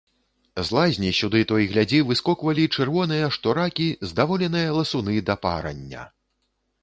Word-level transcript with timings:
З 0.67 0.75
лазні 0.75 1.09
сюды 1.17 1.41
то 1.51 1.57
й 1.63 1.67
глядзі 1.73 1.99
выскоквалі 2.11 2.63
чырвоныя, 2.79 3.29
што 3.37 3.53
ракі, 3.59 3.87
здаволеныя 4.13 4.73
ласуны 4.81 5.15
да 5.31 5.35
парання. 5.47 6.07